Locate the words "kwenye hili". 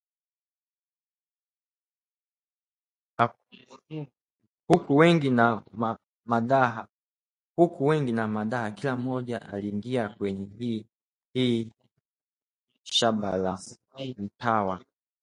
10.09-11.71